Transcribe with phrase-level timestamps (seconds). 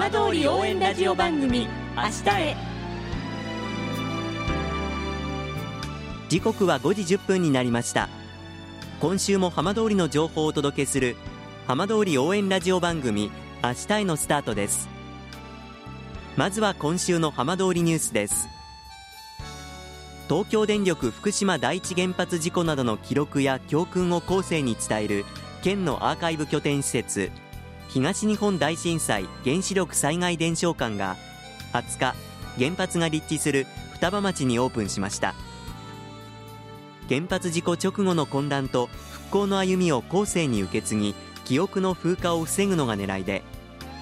[0.00, 2.56] 浜通り応援ラジオ番組明日へ。
[6.30, 8.08] 時刻は5時1分になりました。
[8.98, 11.16] 今週も浜通りの情報をお届けする
[11.66, 13.30] 浜通り応援ラジオ番組
[13.62, 14.88] 明日へのスタートです。
[16.34, 18.48] まずは今週の浜通りニュースです。
[20.30, 25.26] 東京電力福島第一原発事故などの記録や教訓を後世に伝える
[25.60, 27.30] 県のアーカイブ拠点施設
[27.92, 31.16] 東日本大震災原子力災害伝承館が
[31.72, 32.14] 20日
[32.56, 35.34] 原発が立地する双葉町にオープンしました。
[37.08, 43.42] 原発事故直後の混乱と復興の歩みを後世に受け継ぎ記憶の風化を防ぐのが狙いで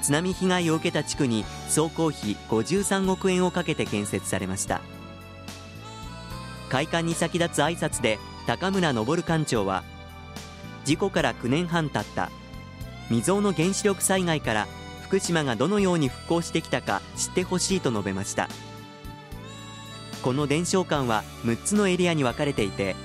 [0.03, 4.83] 津波被害を受けた地区に総工費53億円をかけて建設されました。
[6.69, 9.83] 開館に先立つ挨拶で高村昇館長は
[10.85, 12.31] 事故から9年半経った
[13.09, 14.69] 未曾有の原子力災害から
[15.03, 18.49] 福島がどのように復興してきたか知ってほしいと述べました。
[20.23, 22.97] この伝承館は6つのエリアに分かれていて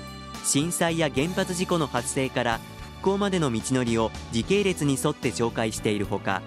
[0.44, 2.60] 震災や原発事故の発生から
[2.98, 6.42] 復興までの道のりを時系列に沿って紹介しているほか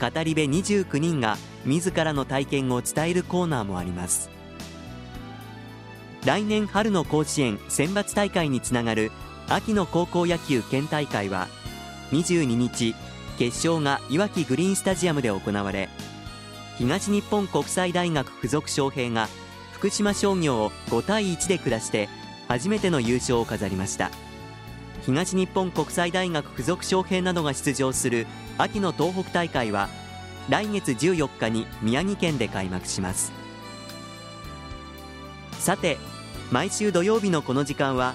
[0.00, 4.30] 語り部29人が自らの体験を伝えるコーナーもあります。
[6.24, 9.10] 来年春の甲子園選抜大会につながる
[9.48, 11.48] 秋の高校野球県大会は
[12.12, 12.94] 22日
[13.38, 15.88] 決勝がいわきグリーンスタジアムで行われ
[16.78, 19.28] 東日本国際大学附属昌平が
[19.72, 22.08] 福島商業を5対1で下して
[22.48, 24.10] 初めての優勝を飾りました。
[25.06, 28.26] 東日本国際大学附属昌平などが出場する
[28.58, 29.88] 秋の東北大会は
[30.48, 33.32] 来月14日に宮城県で開幕します。
[35.58, 35.98] さて
[36.50, 38.14] 毎週土曜日のこの時間は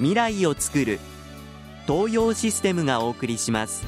[0.00, 0.98] 未来をつくる
[1.86, 3.84] 東洋システムがお送りします。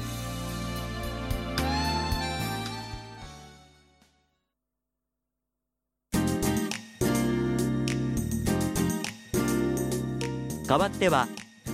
[10.67, 11.27] 代わっては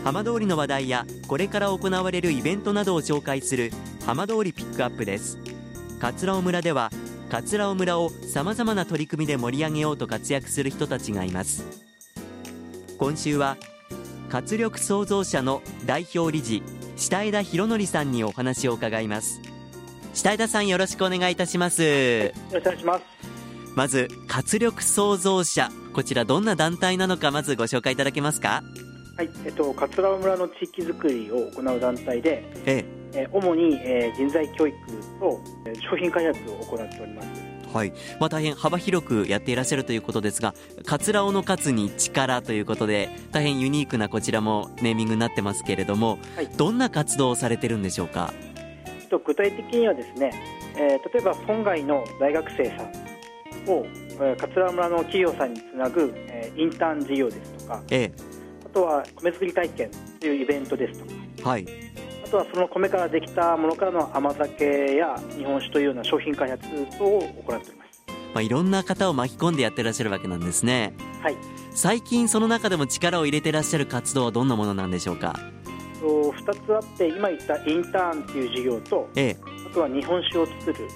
[0.06, 3.74] 浜通りの話題やこれから行われるイベントなどを紹介する
[4.06, 5.38] 浜通りピックアップです。
[6.00, 6.92] 桂尾村では
[7.30, 11.66] 桂尾村をさまざまな取り組みで盛り上げようと活躍する人たちがいます。
[12.98, 13.58] 今週は
[14.30, 16.62] 活力創造者の代表理事
[16.96, 19.42] 下枝博則さんにお話を伺います。
[20.14, 21.84] 下枝さんよろしくお願いいたします。
[21.84, 23.02] よろしくお願いします。
[23.76, 28.64] まず活力創造者こちらどんな団体なのかまずご紹介いただけますか？
[29.18, 32.86] はい、えっと、桂尾村の地域づくりを行う団体で、え。
[33.14, 34.78] えー主に、えー人材教育
[35.20, 37.49] とえー商品開発を行っております。
[37.72, 40.54] えはい、まあ、大変幅広くやっていらっしゃるということですが
[40.86, 46.48] 桂尾の勝に力ということで大変ユニークなこちらもネーミングになってますけれども、はい。
[46.58, 48.34] どんな活動をされてるんでしょうか？
[48.86, 50.32] えっと具体的にはですね、
[50.76, 53.86] えー例えば村外の大学生さんを、
[54.22, 58.12] えー桂尾村の企業さんにつなぐ、えーインターン事業ですとか、え
[58.66, 61.66] あとは米作り体験というイベントですとか、えはい。
[61.68, 61.99] あ
[62.30, 66.64] とはその米からできたものからの甘酒や日本酒というような商品開発
[66.98, 68.04] 等を行っております。
[68.34, 70.94] まあ、いろんな方を巻き込んでやってらっしゃるわけなんですね。
[71.22, 71.36] はい。
[71.72, 75.40] 最近その中でも力を入れてらっしゃる活動はどんなものなんでしょうか？
[76.00, 79.38] と2つあって今言ったインターンっていう事業とええ。
[79.70, 80.88] あとは日本酒を作る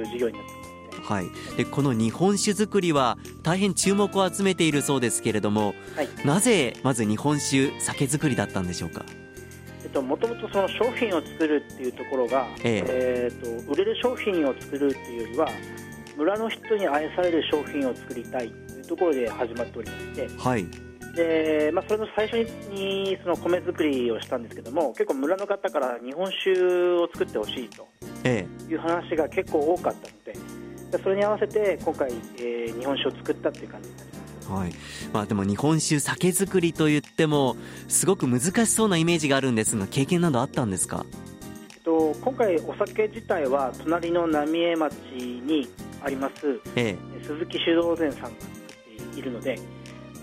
[0.00, 1.26] う事業になってますはい、
[1.56, 6.08] でこの日本酒作りは大変注目を集めているそうですけれどもはい。
[6.24, 9.04] なぜまず日本酒酒造りだったんでしょうか？
[9.86, 13.30] えっと、もともとその商品を作るっていうところが、ええ。
[13.32, 15.48] ーと売れる商品を作るっていうよりは
[16.16, 20.28] 村の人に愛される商品を作りたいというところで始まっておりまして。
[20.36, 20.66] はい。
[21.14, 22.36] で、まあ、それの最初
[22.72, 26.52] にその米作りをしたんですけども結構村の方から日本酒
[26.96, 27.86] を作ってほしいと
[28.24, 28.44] え。
[28.68, 30.32] いう話が結構多かったので
[30.90, 34.15] でそれに合わせて今回、えー日本酒を作ったっていう感じになります。
[34.50, 34.72] えはい。
[35.12, 37.56] まあでも日本酒酒造りといっても
[37.88, 41.04] すごく難しそうなイメージがあるんですが経験などあったんですか？
[41.74, 45.68] えっと、今回お酒自体は隣の浪江町に
[46.02, 48.30] ありますえ鈴木酒造膳さんが
[49.16, 49.58] いるので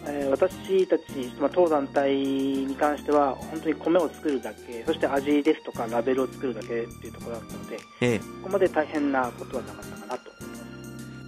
[0.06, 1.04] えー、私たち、
[1.40, 9.93] まあ、当団体に関しては本当に米を作るだけそして味ですとかラベルを作るだけっていうところだったので、ええ、ここまで大変なことはなかった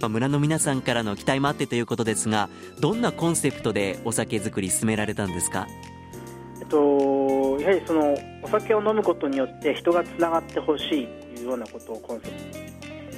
[0.00, 2.48] まあ、村の皆さんからの期待もあってということですが
[2.80, 5.66] どんなコンセプトでお酒作り進められたんですか？
[6.60, 12.66] えっと、やはりそのお酒を飲むことによって人がつながってほしいというようなことをコンセプトに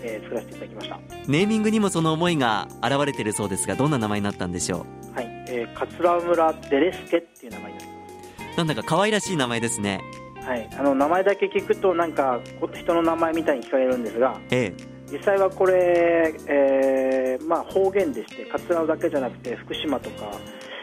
[0.01, 1.01] えー、作らせていただきました。
[1.27, 5.15] ネーミングにもその思いが現れているそうですがどんな名前になったんでしょう？
[5.17, 8.57] はい、えー、桂村デレスケっていう名前になります。
[8.59, 10.01] なんだか可愛らしい名前ですね。
[10.47, 10.69] はい。
[10.79, 12.41] あの名前だけ聞くとなんか
[12.75, 20.31] 人の名前みたいに聞かれるんですが、ええ実際はこれ、えーまあ、方言でして桂だけじゃなくて福島とか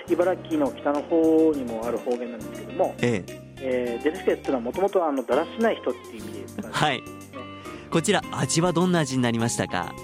[0.09, 3.41] 茨城の北の方にもある方言なんですけども、ええ。
[3.57, 7.01] えー、デレスケっていうのはもともとだらしない人っていう意味で、はい。
[7.89, 9.95] こちら味はどんな味になりましたか？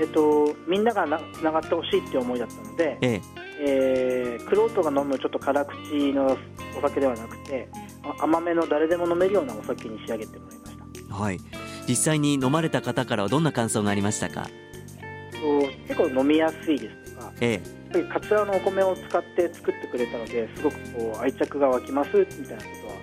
[0.00, 3.20] えっと、みんながなつながってほしいっていう思いだったので、ええ。
[3.60, 6.36] えー、クロートが飲むちょっと辛口の
[6.76, 7.68] お酒ではなくて
[8.20, 11.14] 甘めの誰でも飲めるようなお酒に仕上げてもらいました。
[11.14, 11.40] はい
[11.88, 14.48] 実際に飲まれた方からはどんな感想がありましたか？
[15.86, 17.60] 結構飲みやすいですとか、え
[17.94, 22.94] え、かつらのお米を使って作ってくれたのですごくこう愛着が湧きますみたいなことは。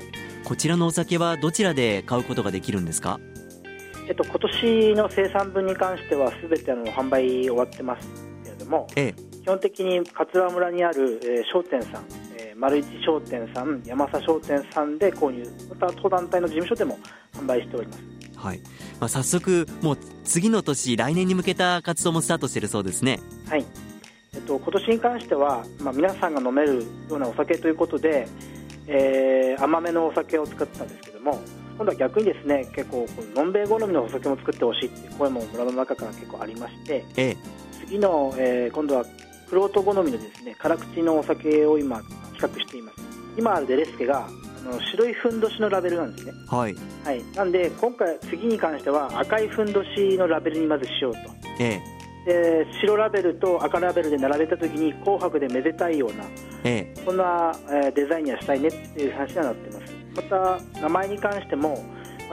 [0.43, 3.19] こちらのお酒はどちらで買うことができるんですか？
[4.07, 8.07] えっと、今年の生産分に関してはすべての販売終わってます
[8.43, 12.05] けれども、ええ、基本的に桂村にある、えー、商店さん、
[12.37, 16.99] えー、丸一商店さん山佐商店さんで購入また当団体の事務所でも
[17.33, 18.14] 販売しております。
[18.45, 18.59] はい。
[18.99, 23.19] まあ、早速、もう次の年、来年に向けた活動もスタートしているそうですね。
[23.49, 23.65] はい。
[24.33, 28.27] えっと、今年に関しては、まあ、皆さんが飲めるようなお酒ということで、
[28.87, 31.41] えー、甘めのお酒を作ったんですけども、
[31.77, 33.05] 今度は逆にですね結構
[33.35, 37.37] のんべい好みのお酒も作ってほしいっていう声も村の中から結構ありまして、ええ、
[37.85, 39.05] 次の、えー、今度は
[39.49, 42.01] クロート好みのですね辛口のお酒を今
[42.37, 42.95] 企画しています。
[43.37, 44.29] 今あるデレスケがあ
[44.65, 46.33] の白いふんどしのラベルなんですね。
[46.47, 51.19] はい、はい、なんで今回次に関しては赤いふんどしのラベルにまずしようと、
[51.59, 51.81] え
[52.25, 56.25] え、で白ラベルと赤ラベルで並べた時に紅白でめでたいような、
[56.63, 59.93] ええ、そんな、えー、デザインにはしたいねっていう話にはなってます。
[60.15, 61.83] また名前に関しても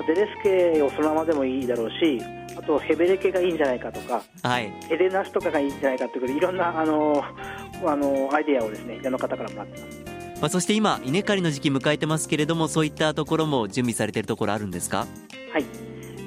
[0.07, 2.21] デレスケをそのままでもいいだろうし
[2.57, 7.23] あとヘベレケがいいんじゃないかとか、はい、ヘレナスとかがいいんじゃないかということでいろんなあの
[7.85, 10.02] あのアイデアをですねいろんな方からもらってます。
[10.43, 15.07] まあ、そして今、稲刈りの時期迎えてますけれども、そういったところも準備されているところあるんですか？
[15.53, 15.65] はい。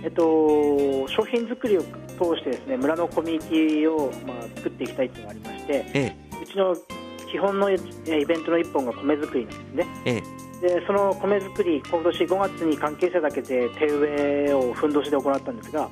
[0.04, 1.88] えっと、商品作りを通
[2.38, 5.74] してですね、村のコミュニティをまあ作っていきたいというのがありまして。
[5.74, 6.78] ええ、うちの
[7.30, 7.78] 基本のイ
[8.08, 9.88] ベントの一本が米作りなんですね。
[10.06, 10.22] え
[10.62, 10.78] え。
[10.80, 15.90] でその米作り、今年5月に関係者だけで手植えをふんどしで行ったんですが、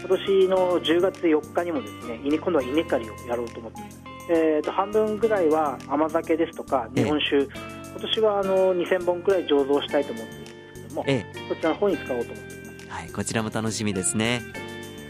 [0.00, 4.02] 今年の10月4日にもですね今度は稲刈りをやろうと思っています。
[4.32, 14.42] えーと、半分ぐらいは甘酒ですとか日本酒、今年はあの2000本くらい醸造したいと思っているんですけども、ええ、そちらの方に使おうと思っています、はい、こちらも楽しみですね、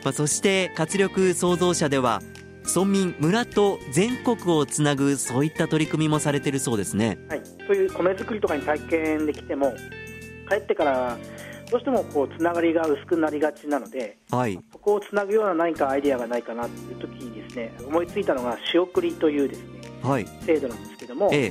[0.02, 2.20] まあ、そして活力創造者では
[2.64, 9.72] 村民村と全国をつなぐそういった取り組みもされているそうですね、はい、そういう米作りとかに体験できても
[10.48, 11.18] 帰ってから
[11.72, 21.50] どうしてもこうつながりが薄くなりがちなので、はい、そこをつなぐような何かアイデアがないかなという時にですね思いついたのが仕送りというですね、はい、制度なんですけども、え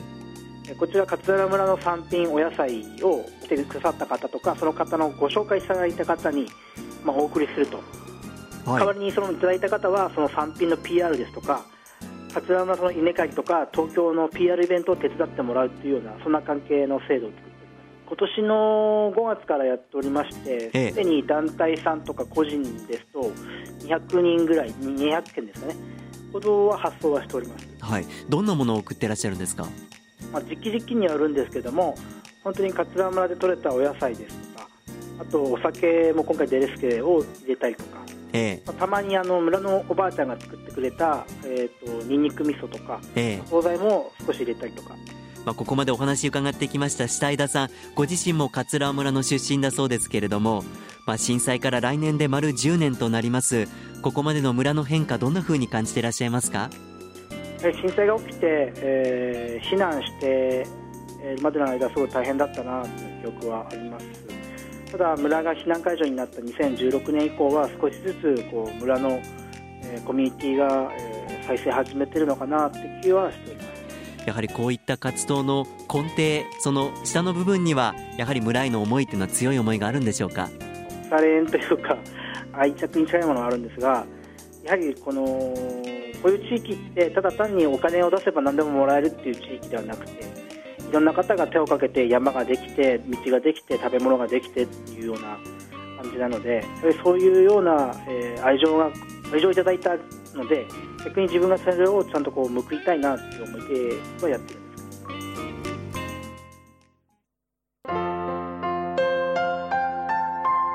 [0.69, 6.45] え、こちら勝浦村の産品お野菜をしてくださった方とかその方のご紹介いただいた方に、
[7.03, 7.77] まあ、お送りすると。
[8.63, 11.65] はい、代わりにそのいただいた方はその産品の PR ですとか
[12.31, 17.50] 桂山の稲刈りとか東京の PR イベントを手伝ってもらうというようなそんな関係の制度を作
[18.11, 23.21] 今年の5月からやっておりましてすで、に団体さんとか個人ですと
[23.87, 25.75] 200人ぐらい200件ですかね。
[26.33, 29.65] ほどは発送はしております、はい、どんなものを送ってらっしゃるんですか、
[30.33, 31.95] まあ、時期時期にはあるんですけども
[32.43, 34.67] 本当に桂村で採れたお野菜ですとか
[35.19, 38.01] あとお酒も今回デレスケを入れたりとか
[38.33, 44.95] えー、たまにあの村のおばあちゃんが作ってくれた、えーと、にんにく味噌とか、えー、惣菜も少し入れたりとか。
[45.45, 50.63] まあ、ここまでお話伺ってきました下井田さんご自身も桂村の出身だそうですけれども、
[51.05, 53.67] まあ、震災から来年で丸10年となります。
[54.01, 56.69] ここまでの村の変化どんなふうに感じていらっしゃいますか？
[57.59, 60.65] 震災が起きて、えー、避難して
[61.41, 64.05] までの間すごい大変だったなという記憶はあります。
[64.91, 69.21] ただ村が避難解除になった2016年以降は少しずつこう村の、
[69.83, 73.60] えー、コミュニティが、えー、再生始めてるのかなって気はしております。
[74.25, 80.49] やはりこういった活動の根底その下の部分にはやはり村への思いというのは強い思いがあるんでしょうか？
[81.09, 81.97] されんというか
[82.53, 84.05] 愛着に近いものがあるんですが
[84.63, 90.23] やはりこのこういう地域ってただ単にお金を出せば何でももらえるっていう地域ではなくて
[90.87, 95.37] いろんな方が手をかけて山ができて道ができて食べ物ができてっていうような
[96.01, 96.63] 感じなので
[97.03, 98.91] そういうような、えー、愛情が
[99.31, 99.95] 愛情をいただいた
[100.35, 100.67] ので
[101.05, 104.81] 逆に自分がそれをちゃんとこう報いたいなっていう思いではやってるんです。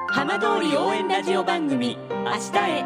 [0.08, 2.84] 浜通り応援ラジオ番組「明日へ」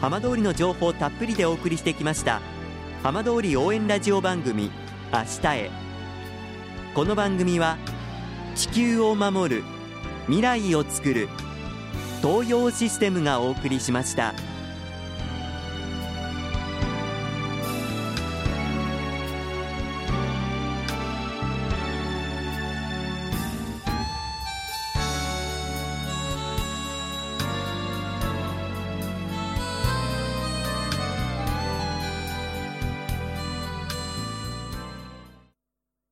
[0.00, 2.40] 浜通りの情報たっぷりでお送りしてきました
[3.04, 4.72] 浜通り応援ラジオ番組
[5.12, 5.70] 明日へ。
[6.94, 7.78] この番組は
[8.56, 9.62] 地球を守る
[10.26, 11.28] 未来をつくる
[12.22, 14.34] 東洋システムがお送りしました。